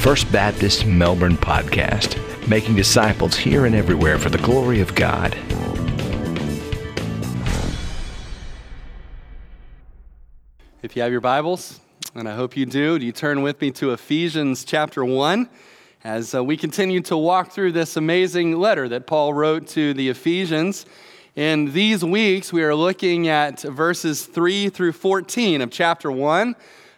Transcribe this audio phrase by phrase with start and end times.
[0.00, 2.16] First Baptist Melbourne podcast,
[2.48, 5.34] making disciples here and everywhere for the glory of God.
[10.82, 11.80] If you have your Bibles,
[12.14, 15.46] and I hope you do, do you turn with me to Ephesians chapter 1
[16.02, 20.08] as uh, we continue to walk through this amazing letter that Paul wrote to the
[20.08, 20.86] Ephesians.
[21.36, 26.56] In these weeks, we are looking at verses 3 through 14 of chapter 1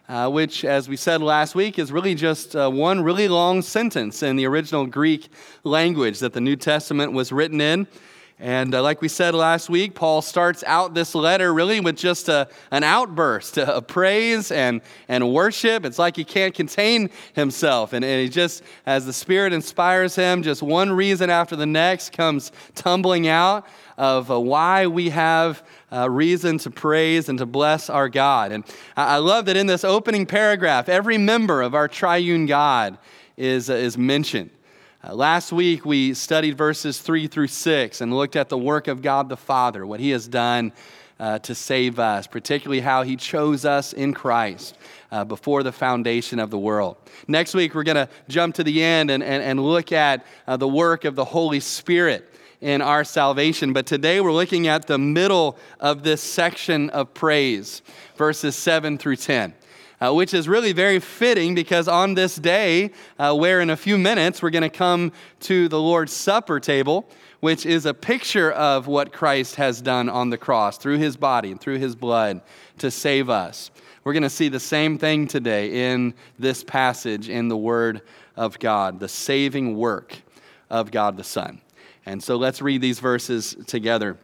[0.08, 4.22] uh, which, as we said last week, is really just uh, one really long sentence
[4.22, 5.28] in the original Greek
[5.64, 7.86] language that the New Testament was written in.
[8.42, 12.28] And uh, like we said last week, Paul starts out this letter really with just
[12.28, 15.84] a, an outburst of praise and, and worship.
[15.84, 17.92] It's like he can't contain himself.
[17.92, 22.12] And, and he just, as the Spirit inspires him, just one reason after the next
[22.12, 23.64] comes tumbling out
[23.96, 28.52] of uh, why we have uh, reason to praise and to bless our God.
[28.52, 28.64] And
[28.96, 32.98] I love that in this opening paragraph, every member of our triune God
[33.36, 34.50] is, uh, is mentioned.
[35.04, 39.02] Uh, last week, we studied verses 3 through 6 and looked at the work of
[39.02, 40.72] God the Father, what He has done
[41.18, 44.76] uh, to save us, particularly how He chose us in Christ.
[45.12, 46.96] Uh, before the foundation of the world.
[47.28, 50.56] Next week, we're going to jump to the end and, and, and look at uh,
[50.56, 52.32] the work of the Holy Spirit
[52.62, 53.72] in our salvation.
[53.72, 57.82] But today we're looking at the middle of this section of praise,
[58.16, 59.52] verses 7 through 10.
[60.00, 63.96] Uh, which is really very fitting because on this day, uh, where in a few
[63.96, 68.88] minutes we're going to come to the Lord's Supper table, which is a picture of
[68.88, 72.40] what Christ has done on the cross through his body and through his blood
[72.78, 73.70] to save us.
[74.02, 78.02] We're going to see the same thing today in this passage in the Word
[78.34, 80.20] of God, the saving work
[80.68, 81.60] of God the Son.
[82.04, 84.16] And so let's read these verses together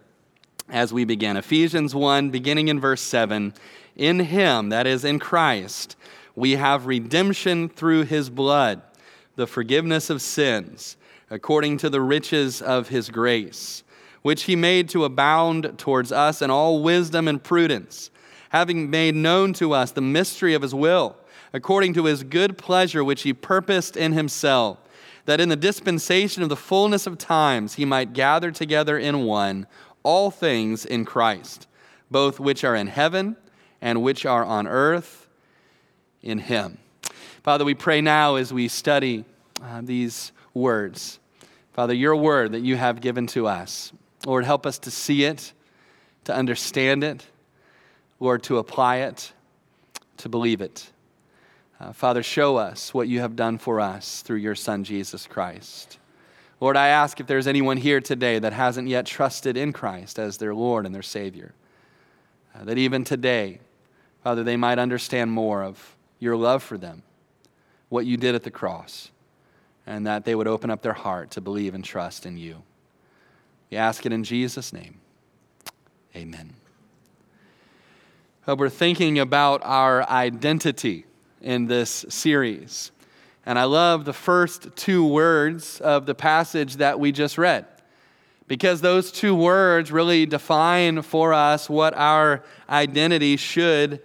[0.68, 1.36] as we begin.
[1.36, 3.54] Ephesians 1, beginning in verse 7
[3.96, 5.96] In him, that is, in Christ,
[6.34, 8.82] we have redemption through his blood,
[9.36, 10.96] the forgiveness of sins,
[11.30, 13.84] according to the riches of his grace,
[14.22, 18.10] which he made to abound towards us in all wisdom and prudence,
[18.50, 21.16] having made known to us the mystery of his will,
[21.52, 24.78] according to his good pleasure, which he purposed in himself
[25.28, 29.66] that in the dispensation of the fullness of times he might gather together in one
[30.02, 31.66] all things in Christ,
[32.10, 33.36] both which are in heaven
[33.82, 35.28] and which are on earth
[36.22, 36.78] in him.
[37.42, 39.26] Father, we pray now as we study
[39.62, 41.18] uh, these words.
[41.74, 43.92] Father, your word that you have given to us.
[44.24, 45.52] Lord, help us to see it,
[46.24, 47.26] to understand it,
[48.18, 49.30] Lord, to apply it,
[50.16, 50.90] to believe it.
[51.80, 55.98] Uh, Father, show us what you have done for us through your Son, Jesus Christ.
[56.60, 60.38] Lord, I ask if there's anyone here today that hasn't yet trusted in Christ as
[60.38, 61.54] their Lord and their Savior,
[62.52, 63.60] uh, that even today,
[64.24, 67.04] Father, they might understand more of your love for them,
[67.90, 69.12] what you did at the cross,
[69.86, 72.64] and that they would open up their heart to believe and trust in you.
[73.70, 74.98] We ask it in Jesus' name.
[76.16, 76.54] Amen.
[78.48, 81.04] Uh, we're thinking about our identity
[81.40, 82.90] in this series.
[83.46, 87.66] And I love the first two words of the passage that we just read
[88.48, 94.02] because those two words really define for us what our identity should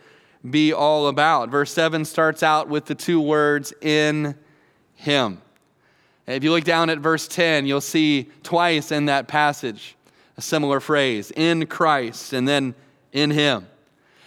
[0.49, 1.49] be all about.
[1.49, 4.35] Verse 7 starts out with the two words, in
[4.95, 5.41] Him.
[6.27, 9.95] If you look down at verse 10, you'll see twice in that passage
[10.37, 12.75] a similar phrase, in Christ, and then
[13.11, 13.67] in Him.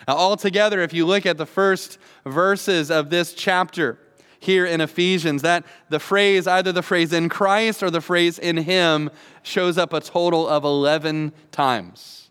[0.06, 3.98] Now, altogether, if you look at the first verses of this chapter
[4.38, 8.56] here in Ephesians, that the phrase, either the phrase in Christ or the phrase in
[8.58, 9.10] Him,
[9.42, 12.30] shows up a total of 11 times.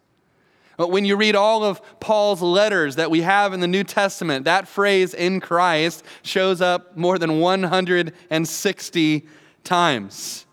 [0.78, 4.46] But when you read all of Paul's letters that we have in the New Testament,
[4.46, 9.28] that phrase in Christ shows up more than 160
[9.64, 10.45] times.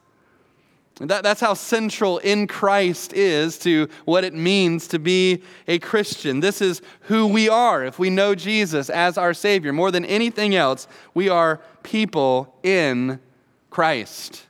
[1.08, 6.38] That, that's how central in Christ is to what it means to be a Christian.
[6.38, 9.72] This is who we are if we know Jesus as our Savior.
[9.72, 13.18] More than anything else, we are people in
[13.68, 14.46] Christ.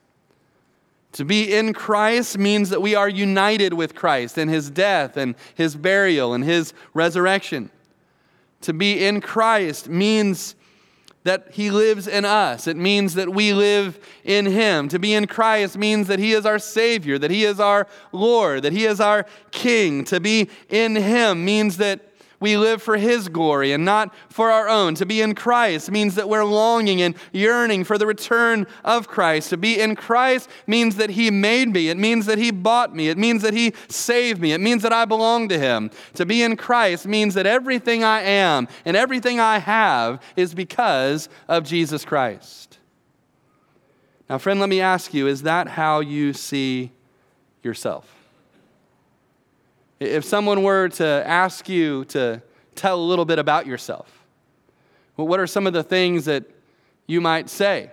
[1.13, 5.35] To be in Christ means that we are united with Christ in his death and
[5.55, 7.71] his burial and his resurrection.
[8.63, 10.55] To be in Christ means
[11.25, 12.67] that he lives in us.
[12.67, 14.89] It means that we live in him.
[14.89, 18.63] To be in Christ means that he is our Savior, that he is our Lord,
[18.63, 20.05] that he is our King.
[20.07, 22.01] To be in him means that
[22.43, 24.95] we live for His glory and not for our own.
[24.97, 29.51] To be in Christ means that we're longing and yearning for the return of Christ.
[29.51, 31.89] To be in Christ means that He made me.
[31.89, 33.09] It means that He bought me.
[33.09, 34.53] It means that He saved me.
[34.53, 35.91] It means that I belong to Him.
[36.15, 41.29] To be in Christ means that everything I am and everything I have is because
[41.49, 42.79] of Jesus Christ.
[44.29, 46.93] Now, friend, let me ask you is that how you see
[47.63, 48.22] yourself?
[50.03, 52.43] If someone were to ask you to
[52.75, 54.25] tell a little bit about yourself,
[55.17, 56.45] well, what are some of the things that
[57.07, 57.91] you might say?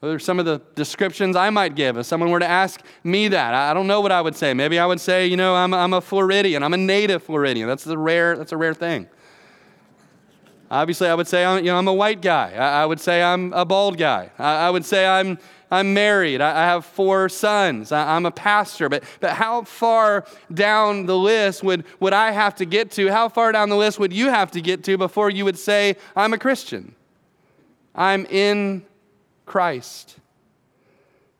[0.00, 3.28] What are some of the descriptions I might give if someone were to ask me
[3.28, 3.54] that?
[3.54, 4.54] I don't know what I would say.
[4.54, 6.62] Maybe I would say, you know, I'm, I'm a Floridian.
[6.62, 7.66] I'm a native Floridian.
[7.66, 9.08] That's a rare, that's a rare thing.
[10.70, 12.52] Obviously, I would say, I'm, you know, I'm a white guy.
[12.52, 14.30] I, would say I'm a bald guy.
[14.38, 15.38] I would say I'm,
[15.70, 16.40] I'm married.
[16.40, 17.92] I, have four sons.
[17.92, 18.88] I, am a pastor.
[18.88, 23.08] But, but how far down the list would, would I have to get to?
[23.08, 25.96] How far down the list would you have to get to before you would say,
[26.16, 26.94] I'm a Christian?
[27.94, 28.86] I'm in
[29.44, 30.16] Christ.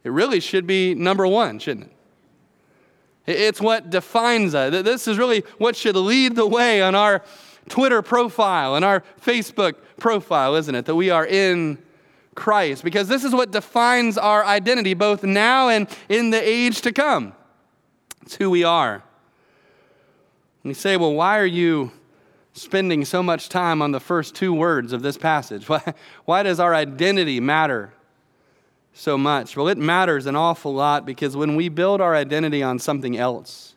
[0.04, 1.92] It really should be number one, shouldn't it?
[3.26, 4.82] It's what defines us.
[4.84, 7.22] This is really what should lead the way on our
[7.69, 10.86] Twitter profile and our Facebook profile, isn't it?
[10.86, 11.78] That we are in
[12.38, 16.93] Christ, because this is what defines our identity both now and in the age to
[16.93, 17.32] come.
[18.23, 19.02] It's who we are.
[20.62, 21.90] And you say, well, why are you
[22.52, 25.69] spending so much time on the first two words of this passage?
[25.69, 25.94] Why,
[26.25, 27.93] why does our identity matter
[28.93, 29.56] so much?
[29.56, 33.75] Well, it matters an awful lot because when we build our identity on something else,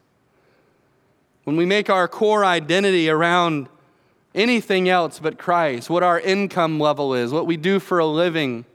[1.46, 3.69] when we make our core identity around
[4.33, 8.66] anything else but Christ, what our income level is, what we do for a living,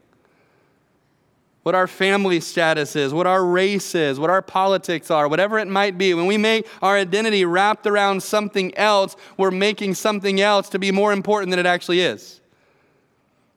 [1.62, 5.66] what our family status is, what our race is, what our politics are, whatever it
[5.66, 10.68] might be, when we make our identity wrapped around something else, we're making something else
[10.68, 12.40] to be more important than it actually is.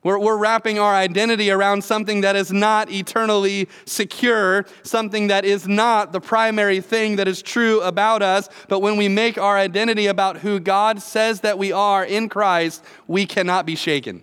[0.02, 5.68] We're, we're wrapping our identity around something that is not eternally secure, something that is
[5.68, 8.48] not the primary thing that is true about us.
[8.68, 12.82] But when we make our identity about who God says that we are in Christ,
[13.06, 14.22] we cannot be shaken.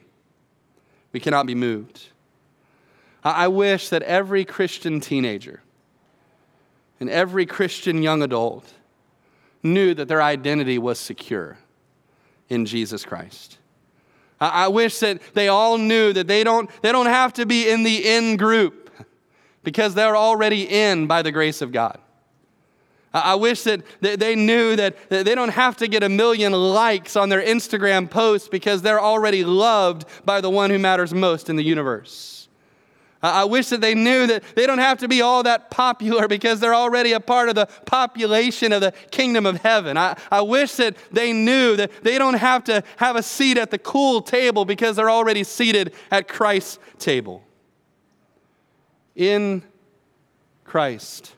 [1.12, 2.08] We cannot be moved.
[3.24, 5.62] I wish that every Christian teenager
[7.00, 8.74] and every Christian young adult
[9.62, 11.58] knew that their identity was secure
[12.50, 13.57] in Jesus Christ.
[14.40, 17.84] I wish that they all knew that they don't, they don't have to be in
[17.84, 18.92] the in group
[19.64, 22.00] because they're already in by the grace of God.
[23.14, 27.30] I wish that they knew that they don't have to get a million likes on
[27.30, 31.64] their Instagram posts because they're already loved by the one who matters most in the
[31.64, 32.47] universe.
[33.22, 36.60] I wish that they knew that they don't have to be all that popular because
[36.60, 39.98] they're already a part of the population of the kingdom of heaven.
[39.98, 43.72] I, I wish that they knew that they don't have to have a seat at
[43.72, 47.44] the cool table because they're already seated at Christ's table.
[49.16, 49.64] In
[50.64, 51.34] Christ.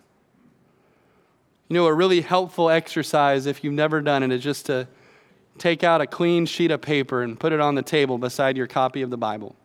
[1.70, 4.88] You know, a really helpful exercise, if you've never done it, is just to
[5.58, 8.68] take out a clean sheet of paper and put it on the table beside your
[8.68, 9.56] copy of the Bible.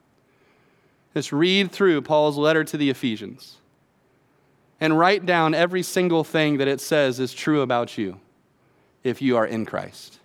[1.15, 3.57] Just read through Paul's letter to the Ephesians
[4.81, 8.21] and write down every single thing that it says is true about you
[9.05, 10.19] if you are in Christ.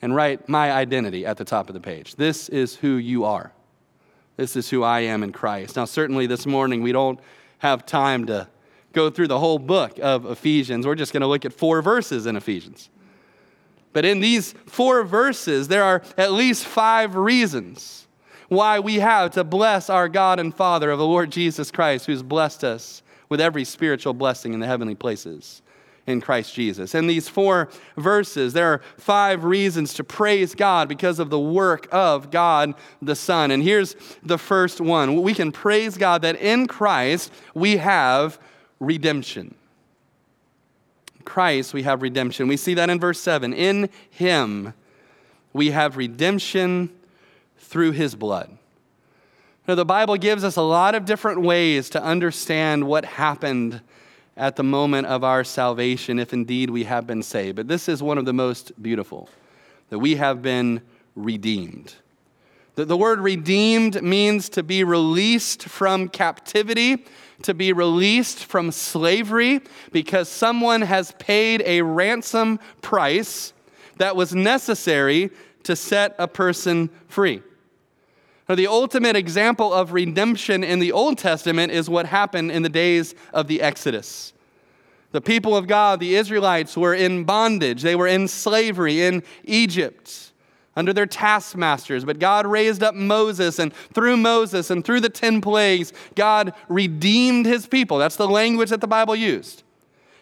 [0.00, 2.14] And write my identity at the top of the page.
[2.14, 3.52] This is who you are.
[4.36, 5.74] This is who I am in Christ.
[5.74, 7.18] Now, certainly this morning we don't
[7.58, 8.46] have time to
[8.92, 10.86] go through the whole book of Ephesians.
[10.86, 12.88] We're just going to look at four verses in Ephesians.
[13.92, 18.07] But in these four verses, there are at least five reasons
[18.48, 22.22] why we have to bless our God and Father of the Lord Jesus Christ, who's
[22.22, 25.62] blessed us with every spiritual blessing in the heavenly places
[26.06, 26.94] in Christ Jesus.
[26.94, 27.68] In these four
[27.98, 33.14] verses, there are five reasons to praise God because of the work of God the
[33.14, 33.50] Son.
[33.50, 38.38] And here's the first one we can praise God that in Christ we have
[38.80, 39.54] redemption.
[41.26, 42.48] Christ, we have redemption.
[42.48, 43.52] We see that in verse 7.
[43.52, 44.72] In Him,
[45.52, 46.88] we have redemption
[47.68, 48.56] through his blood.
[49.66, 53.82] Now, the Bible gives us a lot of different ways to understand what happened
[54.38, 57.56] at the moment of our salvation, if indeed we have been saved.
[57.56, 59.28] But this is one of the most beautiful
[59.90, 60.80] that we have been
[61.14, 61.94] redeemed.
[62.76, 67.04] The, the word redeemed means to be released from captivity,
[67.42, 69.60] to be released from slavery,
[69.92, 73.52] because someone has paid a ransom price
[73.98, 75.30] that was necessary
[75.64, 77.42] to set a person free.
[78.48, 82.70] Now, the ultimate example of redemption in the Old Testament is what happened in the
[82.70, 84.32] days of the Exodus.
[85.12, 87.82] The people of God, the Israelites, were in bondage.
[87.82, 90.32] They were in slavery in Egypt
[90.76, 92.04] under their taskmasters.
[92.04, 97.46] But God raised up Moses, and through Moses and through the 10 plagues, God redeemed
[97.46, 97.98] his people.
[97.98, 99.64] That's the language that the Bible used.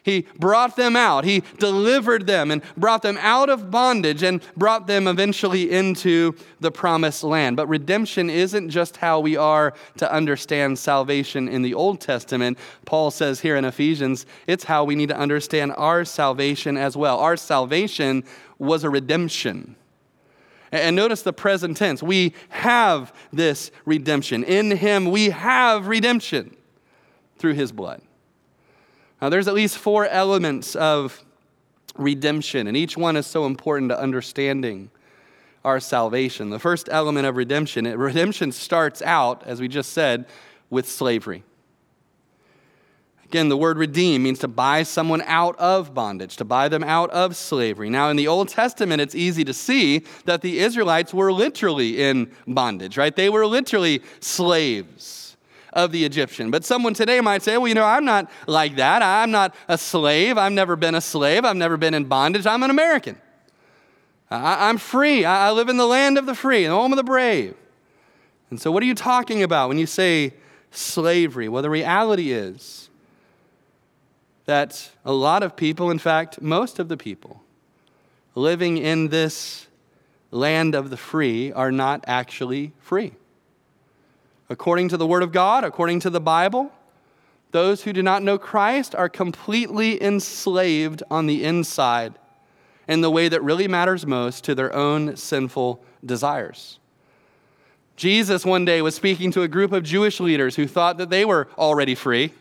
[0.07, 1.25] He brought them out.
[1.25, 6.71] He delivered them and brought them out of bondage and brought them eventually into the
[6.71, 7.57] promised land.
[7.57, 12.57] But redemption isn't just how we are to understand salvation in the Old Testament.
[12.85, 17.19] Paul says here in Ephesians, it's how we need to understand our salvation as well.
[17.19, 18.23] Our salvation
[18.61, 19.75] was a redemption.
[20.71, 22.01] And notice the present tense.
[22.01, 24.45] We have this redemption.
[24.45, 26.57] In Him, we have redemption
[27.39, 28.03] through His blood.
[29.21, 31.25] Now, there's at least four elements of
[31.97, 34.91] redemption, and each one is so important to understanding
[35.65, 36.51] our salvation.
[36.51, 40.27] The first element of redemption, redemption starts out, as we just said,
[40.71, 41.43] with slavery.
[43.25, 47.11] Again, the word redeem means to buy someone out of bondage, to buy them out
[47.11, 47.91] of slavery.
[47.91, 52.31] Now, in the Old Testament, it's easy to see that the Israelites were literally in
[52.47, 53.17] bondage, right?
[53.17, 55.26] They were literally slaves
[55.77, 56.51] of the Egyptian.
[56.51, 59.03] But someone today might say, well, you know, I'm not like that.
[59.03, 60.39] I'm not a slave.
[60.39, 61.45] I've never been a slave.
[61.45, 62.47] I've never been in bondage.
[62.47, 63.21] I'm an American.
[64.31, 65.25] I, am free.
[65.25, 67.55] I, I live in the land of the free, the home of the brave.
[68.51, 70.33] And so, what are you talking about when you say
[70.71, 71.49] slavery?
[71.49, 72.89] Well, the reality is
[74.47, 77.43] that a lot of people, in fact, most of the people
[78.35, 79.67] living in this
[80.31, 83.13] land of the free, are not actually free.
[84.49, 86.71] According to the Word of God, according to the Bible,
[87.53, 92.15] those who do not know Christ are completely enslaved on the inside
[92.89, 96.79] in the way that really matters most to their own sinful desires.
[97.97, 101.25] Jesus one day was speaking to a group of Jewish leaders who thought that they
[101.25, 102.33] were already free.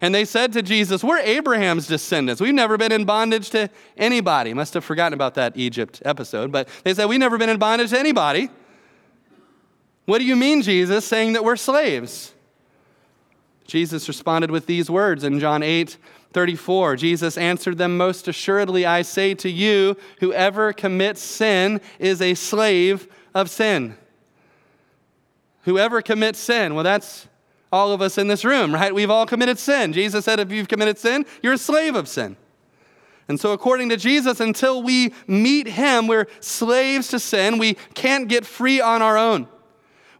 [0.00, 2.40] And they said to Jesus, We're Abraham's descendants.
[2.40, 4.54] We've never been in bondage to anybody.
[4.54, 7.90] Must have forgotten about that Egypt episode, but they said, We've never been in bondage
[7.90, 8.50] to anybody.
[10.08, 12.32] What do you mean, Jesus, saying that we're slaves?
[13.66, 15.98] Jesus responded with these words in John 8
[16.32, 16.96] 34.
[16.96, 23.06] Jesus answered them, Most assuredly, I say to you, whoever commits sin is a slave
[23.34, 23.98] of sin.
[25.64, 27.28] Whoever commits sin, well, that's
[27.70, 28.94] all of us in this room, right?
[28.94, 29.92] We've all committed sin.
[29.92, 32.38] Jesus said, If you've committed sin, you're a slave of sin.
[33.28, 37.58] And so, according to Jesus, until we meet him, we're slaves to sin.
[37.58, 39.48] We can't get free on our own.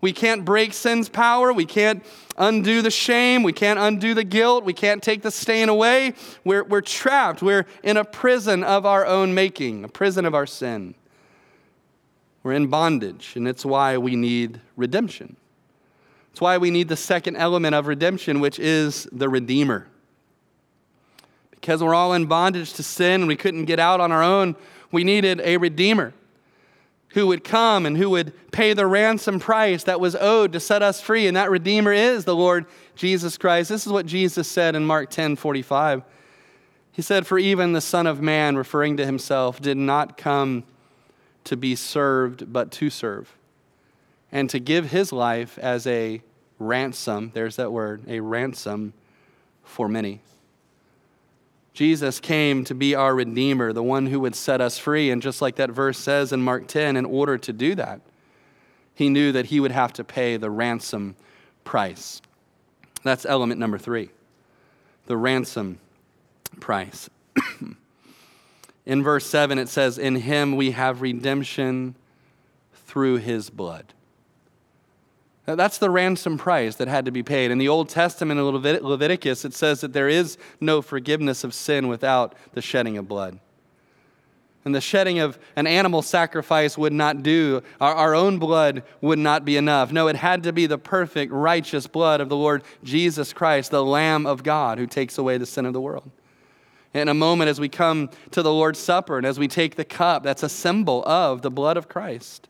[0.00, 1.52] We can't break sin's power.
[1.52, 2.05] We can't
[2.37, 3.43] undo the shame.
[3.43, 4.64] We can't undo the guilt.
[4.64, 6.14] We can't take the stain away.
[6.45, 7.43] We're, we're trapped.
[7.43, 10.95] We're in a prison of our own making, a prison of our sin.
[12.45, 15.37] We're in bondage, and it's why we need redemption.
[16.31, 19.88] It's why we need the second element of redemption, which is the Redeemer.
[21.50, 24.55] Because we're all in bondage to sin and we couldn't get out on our own,
[24.93, 26.14] we needed a Redeemer
[27.11, 30.83] who would come and who would pay the ransom price that was owed to set
[30.83, 31.27] us free.
[31.27, 33.71] And that Redeemer is the Lord Jesus Christ.
[33.71, 36.03] This is what Jesus said in Mark 10 45.
[36.93, 40.65] He said, For even the Son of Man, referring to himself, did not come
[41.45, 43.37] to be served, but to serve,
[44.33, 46.21] and to give his life as a
[46.59, 47.31] ransom.
[47.35, 48.93] There's that word, a ransom
[49.62, 50.21] for many.
[51.78, 55.12] Jesus came to be our Redeemer, the one who would set us free.
[55.12, 58.00] And just like that verse says in Mark 10, in order to do that,
[58.97, 61.14] he knew that he would have to pay the ransom
[61.62, 62.20] price.
[63.04, 64.11] That's element number three
[65.06, 65.78] the ransom
[66.58, 67.08] price.
[68.85, 71.94] in verse 7, it says, In him we have redemption
[72.75, 73.94] through his blood.
[75.57, 77.50] That's the ransom price that had to be paid.
[77.50, 81.88] In the Old Testament, in Leviticus, it says that there is no forgiveness of sin
[81.88, 83.38] without the shedding of blood.
[84.67, 87.62] And the shedding of an animal sacrifice would not do.
[87.81, 89.93] Our, our, own blood would not be enough.
[89.93, 93.83] No, it had to be the perfect, righteous blood of the Lord Jesus Christ, the
[93.83, 96.11] Lamb of God who takes away the sin of the world.
[96.93, 99.85] In a moment, as we come to the Lord's Supper and as we take the
[99.85, 102.48] cup, that's a symbol of the blood of Christ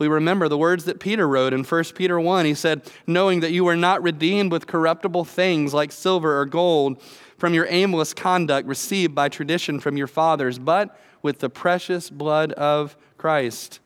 [0.00, 2.46] we remember the words that Peter wrote in 1 Peter 1.
[2.46, 7.00] He said, Knowing that you were not redeemed with corruptible things like silver or gold
[7.36, 12.52] from your aimless conduct received by tradition from your fathers, but with the precious blood
[12.52, 13.78] of Christ,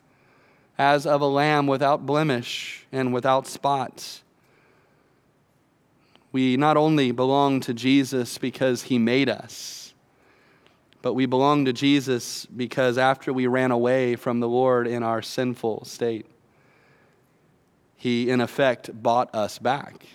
[0.79, 4.23] as of a lamb without blemish and without spot.
[6.31, 9.84] We not only belong to Jesus because he made us
[11.05, 15.21] but we belong to Jesus because after we ran away from the Lord in our
[15.21, 16.25] sinful state,
[17.95, 20.07] He, in effect, bought us back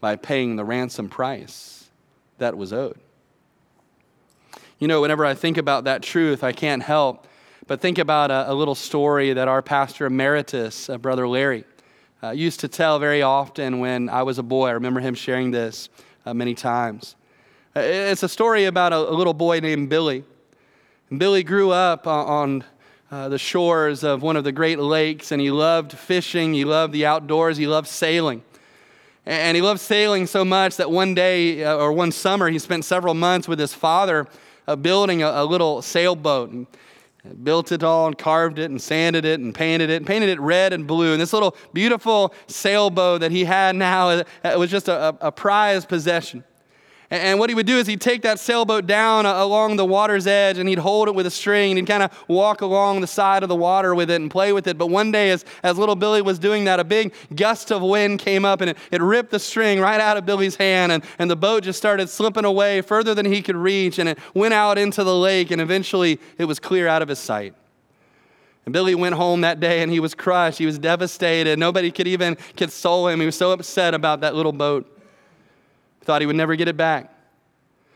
[0.00, 1.90] by paying the ransom price
[2.38, 2.98] that was owed.
[4.78, 7.26] You know, whenever I think about that truth, I can't help
[7.66, 11.64] but think about a, a little story that our pastor emeritus, uh, Brother Larry,
[12.22, 14.68] uh, used to tell very often when I was a boy.
[14.68, 15.90] I remember him sharing this
[16.24, 17.14] uh, many times.
[17.80, 20.24] It's a story about a, little boy named Billy.
[21.10, 22.64] And Billy grew up on
[23.10, 26.92] uh, the shores of one of the Great Lakes, and he loved fishing, he loved
[26.92, 28.42] the outdoors, he loved sailing.
[29.24, 32.84] And he loved sailing so much that one day uh, or one summer, he spent
[32.84, 34.26] several months with his father
[34.66, 36.50] uh, building a, little sailboat.
[36.50, 36.66] And
[37.42, 40.40] built it all and carved it and sanded it and painted it and painted it
[40.40, 41.12] red and blue.
[41.12, 44.24] And this little beautiful sailboat that he had now uh,
[44.56, 46.44] was just a, a prized possession.
[47.10, 50.26] And what he would do is he'd take that sailboat down uh, along the water's
[50.26, 53.06] edge and he'd hold it with a string and he'd kind of walk along the
[53.06, 54.76] side of the water with it and play with it.
[54.76, 58.18] But one day, as, as little Billy was doing that, a big gust of wind
[58.18, 60.92] came up and it, it ripped the string right out of Billy's hand.
[60.92, 63.98] And, and the boat just started slipping away further than he could reach.
[63.98, 67.18] And it went out into the lake and eventually it was clear out of his
[67.18, 67.54] sight.
[68.66, 70.58] And Billy went home that day and he was crushed.
[70.58, 71.58] He was devastated.
[71.58, 73.18] Nobody could even console him.
[73.18, 74.97] He was so upset about that little boat.
[76.08, 77.12] Thought he would never get it back.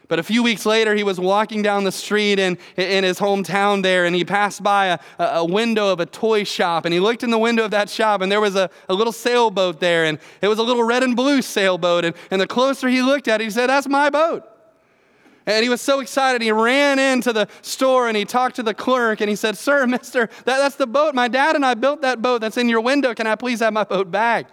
[0.07, 3.83] But a few weeks later, he was walking down the street in, in his hometown
[3.83, 6.85] there, and he passed by a, a window of a toy shop.
[6.85, 9.15] And he looked in the window of that shop, and there was a, a little
[9.15, 12.05] sailboat there, and it was a little red and blue sailboat.
[12.05, 14.47] And, and the closer he looked at it, he said, That's my boat.
[15.47, 18.75] And he was so excited, he ran into the store and he talked to the
[18.75, 21.15] clerk and he said, Sir, mister, that, that's the boat.
[21.15, 23.15] My dad and I built that boat that's in your window.
[23.15, 24.49] Can I please have my boat back?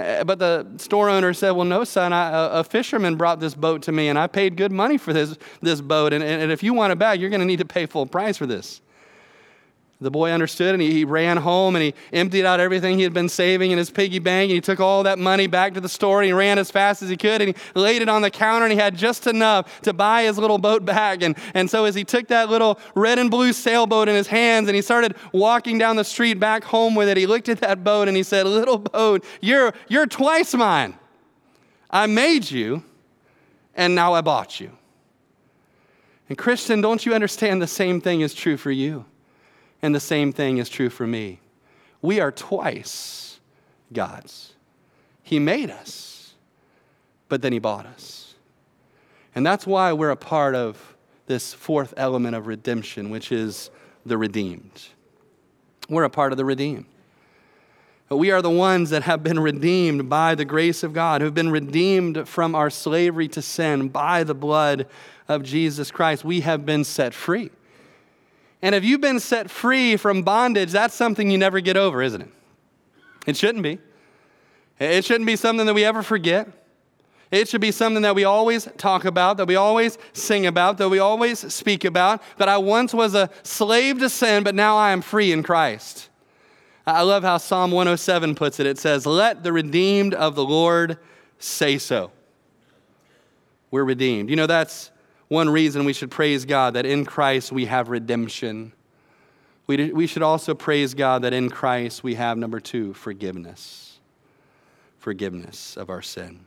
[0.00, 3.92] Uh, but the store owner said, Well, no, son, a, fisherman brought this boat to
[3.92, 6.12] me and I paid good money for this, this boat.
[6.12, 8.36] And, and if you want it back, you're going to need to pay full price
[8.36, 8.80] for this.
[10.02, 13.28] The boy understood and he, ran home and he emptied out everything he had been
[13.28, 16.22] saving in his piggy bank and he took all that money back to the store
[16.22, 18.64] and he ran as fast as he could and he laid it on the counter
[18.64, 21.22] and he had just enough to buy his little boat back.
[21.22, 24.68] And, and so as he took that little red and blue sailboat in his hands
[24.68, 27.84] and he started walking down the street back home with it, he looked at that
[27.84, 30.94] boat and he said, Little boat, you're, you're twice mine.
[31.90, 32.84] I made you
[33.74, 34.70] and now I bought you.
[36.30, 39.04] And Christian, don't you understand the same thing is true for you?
[39.82, 41.40] And the same thing is true for me.
[42.02, 43.40] We are twice
[43.92, 44.54] God's.
[45.22, 46.34] He made us,
[47.28, 48.34] but then He bought us.
[49.34, 53.70] And that's why we're a part of this fourth element of redemption, which is
[54.04, 54.88] the redeemed.
[55.88, 56.86] We're a part of the redeemed.
[58.08, 61.32] But we are the ones that have been redeemed by the grace of God, who've
[61.32, 64.88] been redeemed from our slavery to sin by the blood
[65.28, 66.24] of Jesus Christ.
[66.24, 67.50] We have been set free.
[68.62, 72.20] And if you've been set free from bondage, that's something you never get over, isn't
[72.20, 72.28] it?
[73.26, 73.78] It shouldn't be.
[74.78, 76.48] It shouldn't be something that we ever forget.
[77.30, 80.88] It should be something that we always talk about, that we always sing about, that
[80.88, 82.22] we always speak about.
[82.38, 86.08] That I once was a slave to sin, but now I am free in Christ.
[86.86, 88.66] I love how Psalm 107 puts it.
[88.66, 90.98] It says, Let the redeemed of the Lord
[91.38, 92.10] say so.
[93.70, 94.28] We're redeemed.
[94.28, 94.90] You know, that's
[95.30, 98.72] one reason we should praise God that in Christ we have redemption.
[99.68, 104.00] We, we should also praise God that in Christ we have, number two, forgiveness.
[104.98, 106.40] Forgiveness of our sin.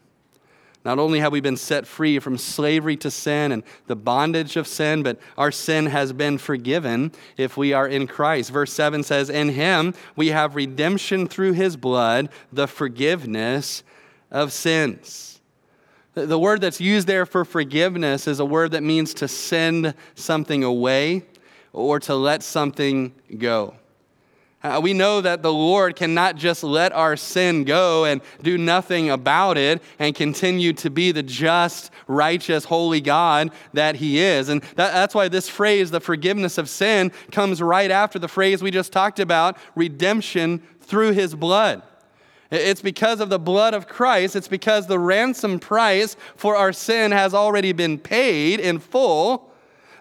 [0.84, 4.68] Not only have we been set free from slavery to sin and the bondage of
[4.68, 8.52] sin, but our sin has been forgiven if we are in Christ.
[8.52, 13.82] Verse 7 says, In him we have redemption through his blood, the forgiveness
[14.30, 15.33] of sins.
[16.16, 20.64] The word that's used there for forgiveness is a word that means to send something
[20.64, 21.24] away
[21.72, 23.74] or to let something go.
[24.62, 29.10] Uh, we know that the Lord cannot just let our sin go and do nothing
[29.10, 34.48] about it and continue to be the just, righteous, holy God that He is.
[34.48, 38.64] And that, that's why this phrase, the forgiveness of sin, comes right after the phrase
[38.64, 41.84] we just talked about redemption through His blood.
[42.54, 44.36] It's because of the blood of Christ.
[44.36, 49.50] It's because the ransom price for our sin has already been paid in full.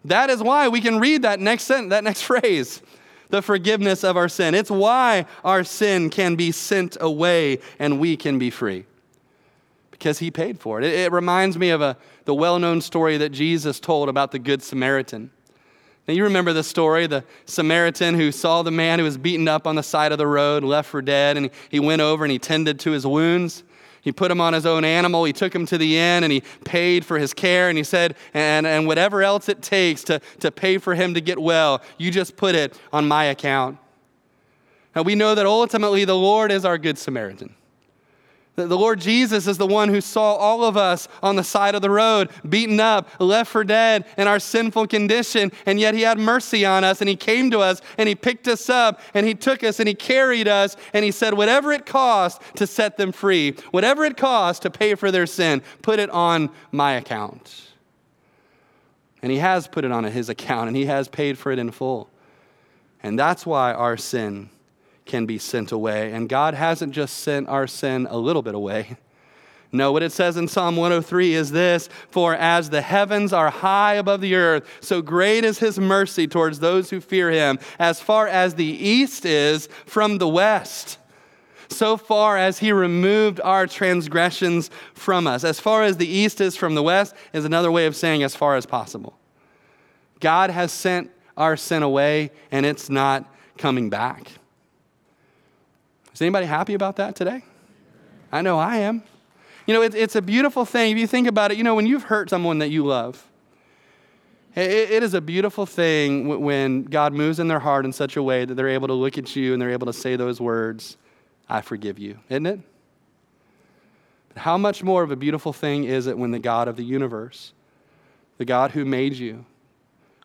[0.05, 2.83] That is why we can read that next sentence, that next phrase,
[3.31, 4.55] the forgiveness of our sin.
[4.55, 8.85] It's why our sin can be sent away and we can be free.
[9.91, 10.85] Because he paid for it.
[10.85, 14.39] It, it reminds me of a, the well known story that Jesus told about the
[14.39, 15.31] Good Samaritan.
[16.09, 19.67] Now, you remember the story the Samaritan who saw the man who was beaten up
[19.67, 22.41] on the side of the road, left for dead, and he went over and he
[22.41, 23.63] tended to his wounds.
[24.03, 25.23] He put him on his own animal.
[25.23, 27.69] He took him to the inn and he paid for his care.
[27.69, 31.21] And he said, and, and whatever else it takes to, to pay for him to
[31.21, 33.79] get well, you just put it on my account.
[34.97, 37.55] Now, we know that ultimately the Lord is our good Samaritan.
[38.55, 41.81] The Lord Jesus is the one who saw all of us on the side of
[41.81, 46.19] the road, beaten up, left for dead in our sinful condition, and yet He had
[46.19, 49.35] mercy on us, and He came to us, and He picked us up, and He
[49.35, 53.11] took us, and He carried us, and He said, Whatever it cost to set them
[53.11, 57.71] free, whatever it cost to pay for their sin, put it on my account.
[59.23, 61.71] And He has put it on His account, and He has paid for it in
[61.71, 62.11] full.
[63.03, 64.51] And that's why our sin
[65.05, 66.13] can be sent away.
[66.13, 68.97] And God hasn't just sent our sin a little bit away.
[69.75, 73.95] No, what it says in Psalm 103 is this For as the heavens are high
[73.95, 78.29] above the earth, so great is his mercy towards those who fear him, as far
[78.29, 80.99] as the east is from the west.
[81.69, 85.43] So far as he removed our transgressions from us.
[85.43, 88.37] As far as the east is from the west is another way of saying as
[88.37, 89.19] far as possible.
[90.21, 93.25] God has sent our sin away, and it's not
[93.57, 94.33] coming back.
[96.15, 97.43] Is anybody happy about that today?
[98.31, 99.03] I know I am.
[99.67, 100.93] You know, it, it's a beautiful thing.
[100.93, 103.27] If you think about it, you know, when you've hurt someone that you love,
[104.55, 108.23] it, it is a beautiful thing when God moves in their heart in such a
[108.23, 110.97] way that they're able to look at you and they're able to say those words,
[111.49, 112.61] I forgive you, isn't it?
[114.29, 116.85] But how much more of a beautiful thing is it when the God of the
[116.85, 117.53] universe,
[118.39, 119.45] the God who made you,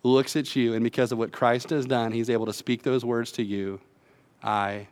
[0.03, 3.03] looks at you and because of what Christ has done, he's able to speak those
[3.03, 3.79] words to you
[4.43, 4.87] I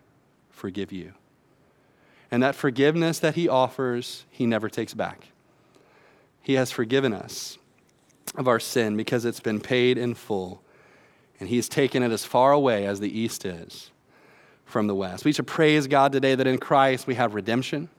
[0.55, 1.13] forgive you.
[2.31, 5.27] And that forgiveness that he offers, he never takes back.
[6.41, 7.57] He has forgiven us
[8.35, 10.61] of our sin because it's been paid in full.
[11.39, 13.91] And he's taken it as far away as the east is
[14.65, 15.25] from the west.
[15.25, 17.89] We should praise God today that in Christ we have redemption,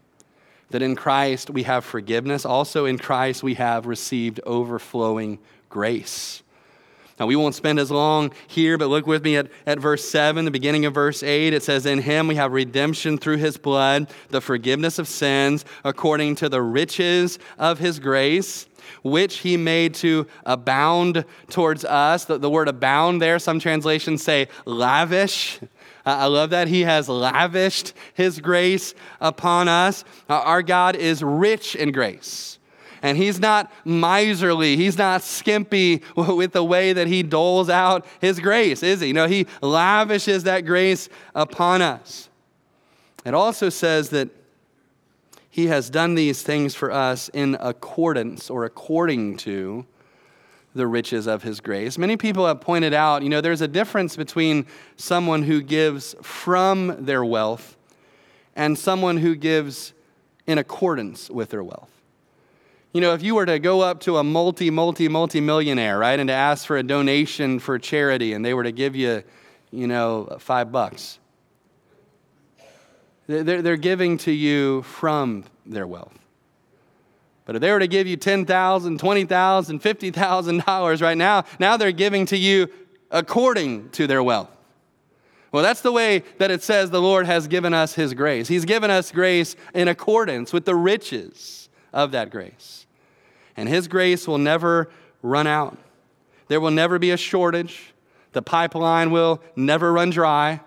[0.71, 2.45] that in Christ we have forgiveness.
[2.45, 5.39] Also, in Christ we have received overflowing
[5.69, 6.43] grace.
[7.19, 10.45] Now, we won't spend as long here, but look with me at, at verse 7,
[10.45, 11.55] the beginning of verse 8.
[11.55, 16.35] It says, In him we have redemption through his blood, the forgiveness of sins, according
[16.37, 18.67] to the riches of his grace,
[19.03, 22.27] which he made to abound towards us.
[22.27, 25.59] The, the word abound there, some translations say lavish.
[26.05, 30.05] I love that he has lavished his grace upon us.
[30.29, 32.56] our God is rich in grace.
[33.07, 34.77] And he's not miserly.
[34.77, 39.13] He's not skimpy with the way that he doles out his grace, is he?
[39.13, 42.29] No, he lavishes that grace upon us.
[43.25, 44.31] It also says that
[45.49, 49.87] he has done these things for us in accordance or according to
[50.75, 51.97] the riches of his grace.
[51.99, 54.67] Many people have pointed out, you know, there's a difference between
[54.97, 57.77] someone who gives from their wealth
[58.57, 59.93] and someone who gives
[60.45, 61.96] in accordance with their wealth.
[62.93, 66.19] You know, if you were to go up to a multi, multi, multi millionaire, right,
[66.19, 69.23] and to ask for a donation for charity and they were to give you,
[69.71, 71.19] you know, five bucks,
[73.27, 76.17] they're, they're giving to you from their wealth.
[77.45, 79.29] But if they were to give you $10,000, $20,000,
[79.81, 82.69] $50,000 right now, now they're giving to you
[83.11, 84.51] according to their wealth.
[85.53, 88.49] Well, that's the way that it says the Lord has given us His grace.
[88.49, 91.66] He's given us grace in accordance with the riches
[91.97, 92.87] of that grace
[93.57, 94.89] and His grace will never
[95.23, 95.77] run out.
[96.49, 97.93] There will never be a shortage.
[98.33, 100.61] The pipeline will never run dry.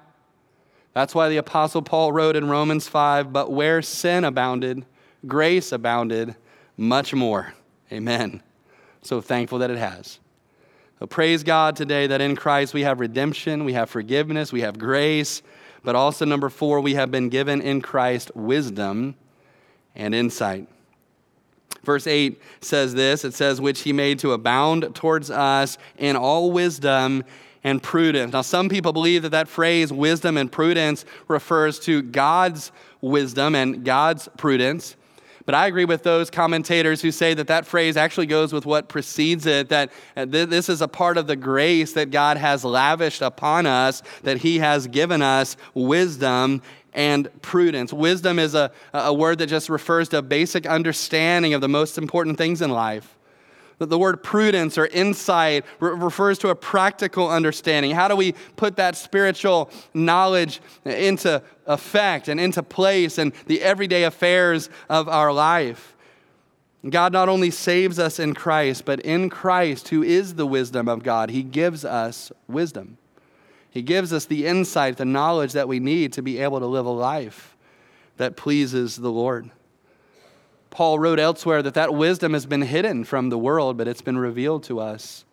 [0.94, 4.86] That's why the Apostle Paul wrote in Romans 5 But where sin abounded,
[5.28, 6.36] grace abounded
[6.76, 7.54] much more.
[7.92, 8.42] Amen.
[9.02, 10.20] So thankful that it has.
[11.00, 14.78] So praise God today that in Christ we have redemption, we have forgiveness, we have
[14.78, 15.42] grace,
[15.82, 19.15] but also, number four, we have been given in Christ wisdom
[19.96, 20.68] and insight.
[21.84, 26.52] Verse 8 says this it says, which he made to abound towards us in all
[26.52, 27.24] wisdom
[27.63, 28.34] and prudence.
[28.34, 33.84] Now, some people believe that that phrase, wisdom and prudence, refers to God's wisdom and
[33.84, 34.96] God's prudence.
[35.46, 38.88] But I agree with those commentators who say that that phrase actually goes with what
[38.88, 43.24] precedes it, that uh, this is a part of the grace that God has lavished
[43.24, 46.62] upon us, that He has given us wisdom
[46.99, 47.93] and prudence.
[47.93, 51.97] Wisdom is a, a word that just refers to a basic understanding of the most
[51.97, 53.15] important things in life.
[53.77, 57.91] The word prudence or insight refers to a practical understanding.
[57.91, 64.03] How do we put that spiritual knowledge into effect and into place in the everyday
[64.03, 65.95] affairs of our life?
[66.89, 71.01] God not only saves us in Christ, but in Christ, who is the wisdom of
[71.01, 72.97] God, He gives us wisdom.
[73.71, 76.86] He gives us the insight, the knowledge that we need to be able to live
[76.86, 77.55] a life
[78.17, 79.49] that pleases the Lord.
[80.71, 84.17] Paul wrote elsewhere that that wisdom has been hidden from the world, but it's been
[84.17, 85.25] revealed to us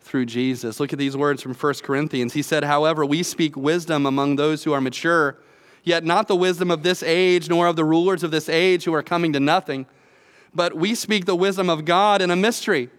[0.00, 0.78] through Jesus.
[0.78, 2.32] Look at these words from 1 Corinthians.
[2.32, 5.38] He said, However, we speak wisdom among those who are mature,
[5.84, 8.94] yet not the wisdom of this age, nor of the rulers of this age who
[8.94, 9.86] are coming to nothing,
[10.54, 12.90] but we speak the wisdom of God in a mystery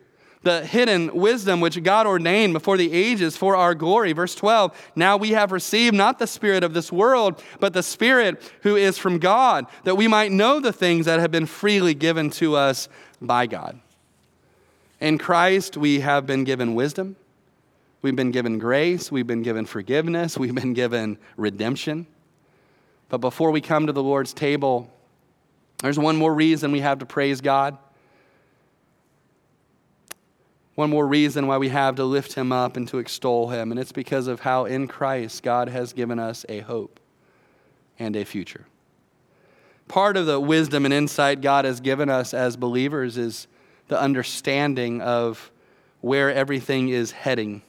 [0.43, 4.13] the hidden wisdom which God ordained before the ages for our glory.
[4.13, 8.41] Verse 12 Now we have received not the Spirit of this world, but the Spirit
[8.61, 12.29] who is from God, that we might know the things that have been freely given
[12.31, 12.89] to us
[13.21, 13.79] by God.
[14.99, 17.15] In Christ, we have been given wisdom,
[18.01, 22.07] we've been given grace, we've been given forgiveness, we've been given redemption.
[23.09, 24.89] But before we come to the Lord's table,
[25.79, 27.77] there's one more reason we have to praise God.
[30.75, 33.79] One more reason why we have to lift him up and to extol him, and
[33.79, 36.99] it's because of how in Christ God has given us a hope
[37.99, 38.65] and a future.
[39.87, 43.47] Part of the wisdom and insight God has given us as believers is
[43.87, 45.51] the understanding of
[46.01, 47.61] where everything is heading,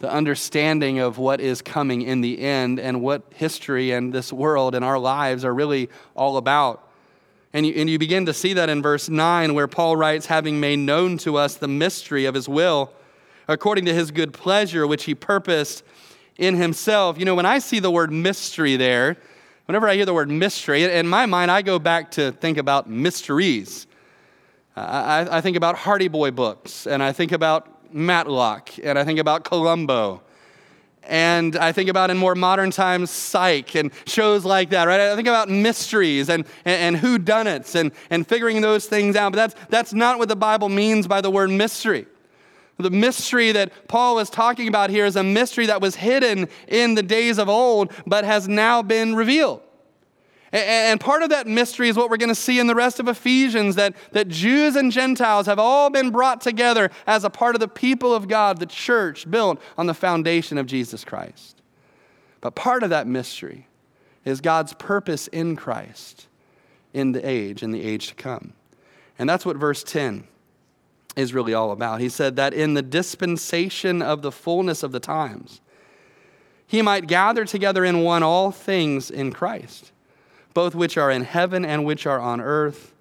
[0.00, 4.74] the understanding of what is coming in the end, and what history and this world
[4.74, 6.88] and our lives are really all about.
[7.52, 10.58] And you, and you begin to see that in verse 9, where Paul writes, having
[10.58, 12.92] made known to us the mystery of his will,
[13.46, 15.84] according to his good pleasure, which he purposed
[16.38, 17.18] in himself.
[17.18, 19.18] You know, when I see the word mystery there,
[19.66, 22.88] whenever I hear the word mystery, in my mind, I go back to think about
[22.88, 23.86] mysteries.
[24.74, 29.18] I, I think about Hardy Boy books, and I think about Matlock, and I think
[29.18, 30.22] about Columbo.
[31.04, 35.00] And I think about in more modern times, Psych and shows like that, right?
[35.00, 39.32] I think about mysteries and, and, and whodunits and, and figuring those things out.
[39.32, 42.06] But that's, that's not what the Bible means by the word mystery.
[42.78, 46.94] The mystery that Paul is talking about here is a mystery that was hidden in
[46.94, 49.60] the days of old, but has now been revealed.
[50.52, 53.08] And part of that mystery is what we're going to see in the rest of
[53.08, 57.60] Ephesians that, that Jews and Gentiles have all been brought together as a part of
[57.60, 61.62] the people of God, the church built on the foundation of Jesus Christ.
[62.42, 63.66] But part of that mystery
[64.26, 66.26] is God's purpose in Christ
[66.92, 68.52] in the age, in the age to come.
[69.18, 70.24] And that's what verse 10
[71.16, 72.00] is really all about.
[72.00, 75.62] He said that in the dispensation of the fullness of the times,
[76.66, 79.91] he might gather together in one all things in Christ
[80.54, 82.92] both which are in heaven and which are on earth,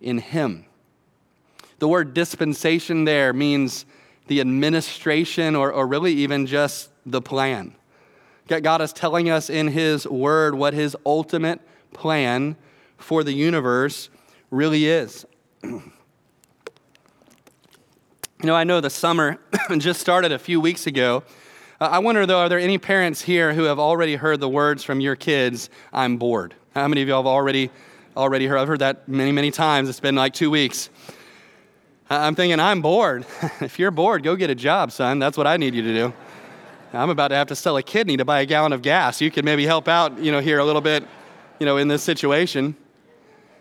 [0.00, 0.64] in him.
[1.78, 3.84] The word dispensation there means
[4.26, 7.74] the administration or, or really even just the plan.
[8.48, 11.60] God is telling us in His Word what His ultimate
[11.92, 12.56] plan
[12.96, 14.08] for the universe
[14.50, 15.26] really is.
[15.62, 15.82] you
[18.42, 19.38] know, I know the summer
[19.76, 21.24] just started a few weeks ago.
[21.78, 24.82] Uh, I wonder, though, are there any parents here who have already heard the words
[24.82, 26.54] from your kids, I'm bored?
[26.78, 27.70] How many of y'all have already,
[28.16, 28.58] already heard?
[28.58, 29.88] I've heard that many, many times.
[29.88, 30.90] It's been like two weeks.
[32.08, 33.26] I'm thinking, I'm bored.
[33.60, 35.18] if you're bored, go get a job, son.
[35.18, 36.12] That's what I need you to do.
[36.92, 39.20] I'm about to have to sell a kidney to buy a gallon of gas.
[39.20, 41.04] You could maybe help out, you know, here a little bit,
[41.58, 42.76] you know, in this situation.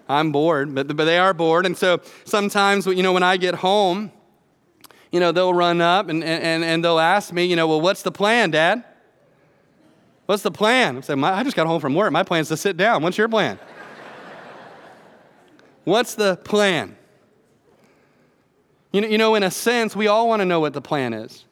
[0.08, 1.66] I'm bored, but, but they are bored.
[1.66, 4.12] And so sometimes, you know, when I get home,
[5.12, 8.04] you know, they'll run up and, and, and they'll ask me, you know, well, what's
[8.04, 8.84] the plan, Dad?
[10.28, 10.98] What's the plan?
[10.98, 12.12] I said, I just got home from work.
[12.12, 13.02] My plan is to sit down.
[13.02, 13.58] What's your plan?
[15.86, 16.96] What's the plan?
[18.92, 21.14] You know, you know, in a sense, we all want to know what the plan
[21.14, 21.46] is.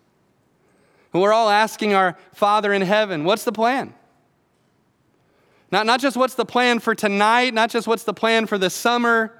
[1.13, 3.93] We're all asking our Father in heaven, what's the plan?
[5.71, 8.69] Not, not just what's the plan for tonight, not just what's the plan for the
[8.69, 9.31] summer,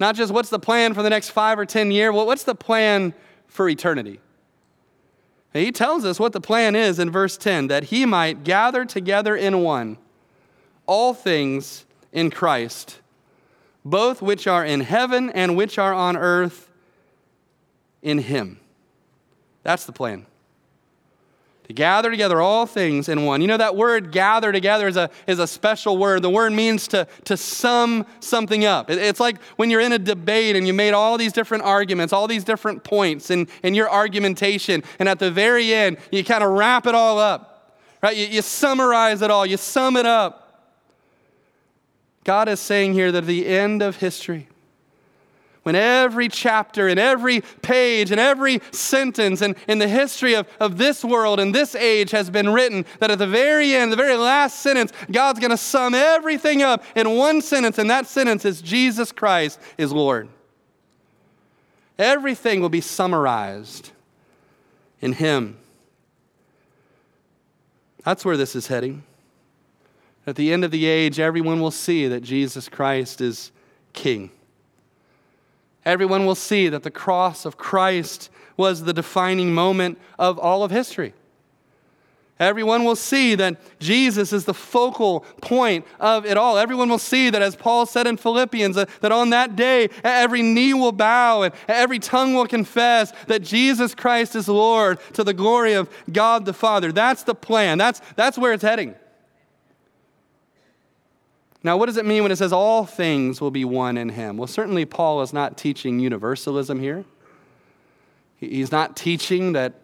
[0.00, 2.56] not just what's the plan for the next five or ten years, well, what's the
[2.56, 3.14] plan
[3.46, 4.20] for eternity?
[5.60, 9.36] He tells us what the plan is in verse 10 that he might gather together
[9.36, 9.98] in one
[10.86, 13.00] all things in Christ,
[13.84, 16.68] both which are in heaven and which are on earth
[18.02, 18.60] in him.
[19.62, 20.26] That's the plan
[21.64, 23.40] to gather together all things in one.
[23.40, 26.22] You know, that word gather together is a, is a special word.
[26.22, 28.90] The word means to, to sum something up.
[28.90, 32.12] It, it's like when you're in a debate and you made all these different arguments,
[32.12, 36.44] all these different points in, in your argumentation, and at the very end, you kind
[36.44, 38.16] of wrap it all up, right?
[38.16, 40.42] You, you summarize it all, you sum it up.
[42.24, 44.48] God is saying here that at the end of history,
[45.64, 50.78] when every chapter and every page and every sentence and in the history of, of
[50.78, 54.16] this world and this age has been written, that at the very end, the very
[54.16, 58.62] last sentence, God's going to sum everything up in one sentence, and that sentence is
[58.62, 60.28] Jesus Christ is Lord.
[61.98, 63.90] Everything will be summarized
[65.00, 65.56] in Him.
[68.04, 69.02] That's where this is heading.
[70.26, 73.50] At the end of the age, everyone will see that Jesus Christ is
[73.94, 74.30] King.
[75.84, 80.70] Everyone will see that the cross of Christ was the defining moment of all of
[80.70, 81.12] history.
[82.40, 86.58] Everyone will see that Jesus is the focal point of it all.
[86.58, 90.74] Everyone will see that, as Paul said in Philippians, that on that day every knee
[90.74, 95.74] will bow and every tongue will confess that Jesus Christ is Lord to the glory
[95.74, 96.90] of God the Father.
[96.90, 98.96] That's the plan, that's, that's where it's heading.
[101.64, 104.36] Now, what does it mean when it says all things will be one in him?
[104.36, 107.06] Well, certainly Paul is not teaching universalism here.
[108.36, 109.80] He's not teaching that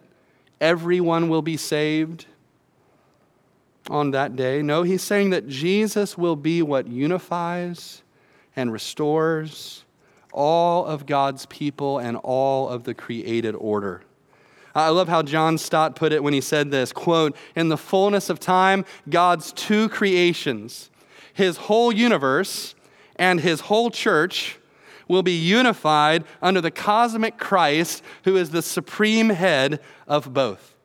[0.61, 2.27] everyone will be saved
[3.89, 4.61] on that day.
[4.61, 8.03] No, he's saying that Jesus will be what unifies
[8.55, 9.83] and restores
[10.31, 14.03] all of God's people and all of the created order.
[14.75, 18.29] I love how John Stott put it when he said this quote, In the fullness
[18.29, 20.90] of time, God's two creations,
[21.41, 22.75] his whole universe
[23.15, 24.59] and his whole church,
[25.07, 30.75] will be unified under the cosmic Christ who is the supreme head of both.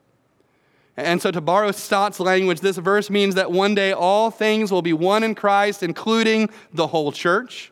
[0.97, 4.81] And so, to borrow Stott's language, this verse means that one day all things will
[4.81, 7.71] be one in Christ, including the whole church.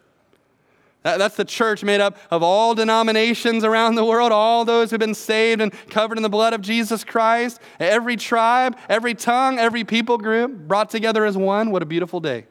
[1.01, 5.13] That's the church made up of all denominations around the world, all those who've been
[5.13, 7.59] saved and covered in the blood of Jesus Christ.
[7.79, 11.69] Every tribe, every tongue, every people group brought together as one.
[11.69, 12.45] What a beautiful day.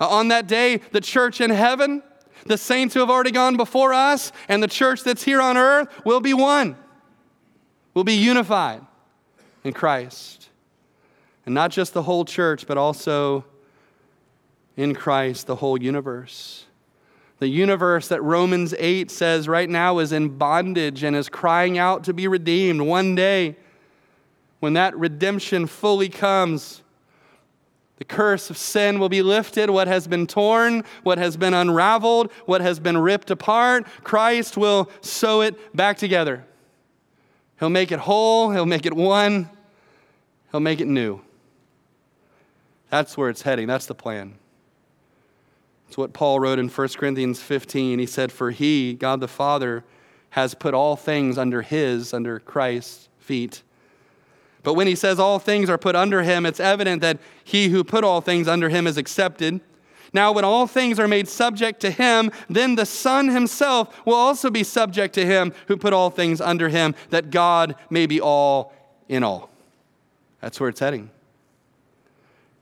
[0.00, 2.02] Uh, on that day, the church in heaven,
[2.46, 5.88] the saints who have already gone before us, and the church that's here on earth
[6.04, 6.76] will be one,
[7.94, 8.82] will be unified
[9.64, 10.48] in Christ.
[11.46, 13.44] And not just the whole church, but also
[14.76, 16.64] in Christ, the whole universe.
[17.38, 22.04] The universe that Romans 8 says right now is in bondage and is crying out
[22.04, 22.82] to be redeemed.
[22.82, 23.56] One day,
[24.60, 26.82] when that redemption fully comes,
[27.98, 29.70] the curse of sin will be lifted.
[29.70, 34.88] What has been torn, what has been unraveled, what has been ripped apart, Christ will
[35.00, 36.44] sew it back together.
[37.58, 39.50] He'll make it whole, He'll make it one,
[40.52, 41.20] He'll make it new.
[42.88, 43.66] That's where it's heading.
[43.66, 44.38] That's the plan.
[45.88, 47.98] It's what Paul wrote in 1 Corinthians 15.
[47.98, 49.84] He said, For he, God the Father,
[50.30, 53.62] has put all things under his, under Christ's feet.
[54.68, 57.82] But when he says all things are put under him, it's evident that he who
[57.82, 59.62] put all things under him is accepted.
[60.12, 64.50] Now, when all things are made subject to him, then the Son himself will also
[64.50, 68.74] be subject to him who put all things under him, that God may be all
[69.08, 69.48] in all.
[70.42, 71.08] That's where it's heading.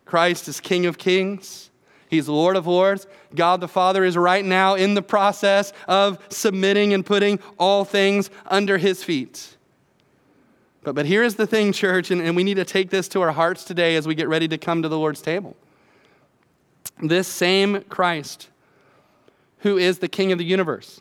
[0.04, 1.70] Christ is King of kings.
[2.08, 3.08] He's Lord of Lords.
[3.34, 8.30] God the Father is right now in the process of submitting and putting all things
[8.46, 9.55] under his feet.
[10.86, 13.32] But, but here's the thing, church, and, and we need to take this to our
[13.32, 15.56] hearts today as we get ready to come to the Lord's table.
[17.02, 18.50] This same Christ,
[19.58, 21.00] who is the King of the universe,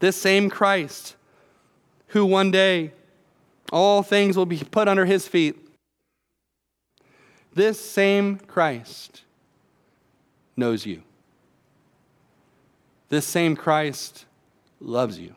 [0.00, 1.16] this same Christ,
[2.08, 2.92] who one day
[3.72, 5.56] all things will be put under his feet,
[7.54, 9.22] this same Christ
[10.58, 11.00] knows you.
[13.08, 14.26] This same Christ
[14.78, 15.34] loves you.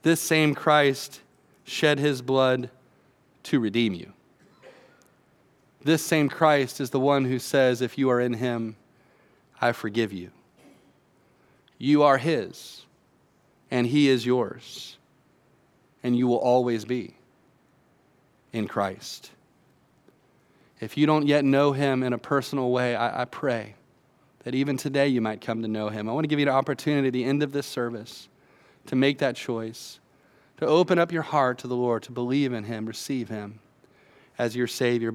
[0.00, 1.20] This same Christ
[1.66, 2.70] shed his blood
[3.42, 4.12] to redeem you.
[5.82, 8.76] This same Christ is the one who says, If you are in him,
[9.60, 10.30] I forgive you.
[11.78, 12.84] You are his,
[13.70, 14.96] and he is yours,
[16.02, 17.14] and you will always be
[18.52, 19.30] in Christ.
[20.80, 23.74] If you don't yet know him in a personal way, I, I pray
[24.44, 26.08] that even today you might come to know him.
[26.08, 28.28] I want to give you an opportunity at the end of this service
[28.86, 29.98] to make that choice,
[30.58, 33.60] to open up your heart to the Lord, to believe in him, receive him
[34.38, 35.12] as your Savior.